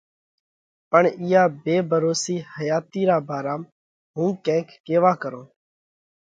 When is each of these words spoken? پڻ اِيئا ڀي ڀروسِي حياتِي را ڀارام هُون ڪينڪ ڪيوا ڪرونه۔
پڻ 0.91 1.03
اِيئا 1.23 1.43
ڀي 1.63 1.75
ڀروسِي 1.89 2.35
حياتِي 2.53 3.01
را 3.09 3.17
ڀارام 3.29 3.61
هُون 4.15 4.29
ڪينڪ 4.45 4.67
ڪيوا 4.85 5.11
ڪرونه۔ 5.21 5.49